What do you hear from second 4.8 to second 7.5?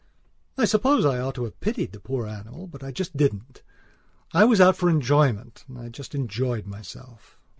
enjoyment. And I just enjoyed myself.